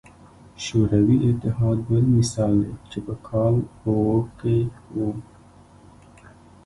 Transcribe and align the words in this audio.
شوروي 0.63 1.17
اتحاد 1.29 1.77
بل 1.89 2.03
مثال 2.17 2.53
دی 2.65 2.73
چې 2.91 2.99
په 3.05 3.13
کال 3.27 3.55
او 3.85 3.97
کې 4.39 4.57
وو. 4.95 5.09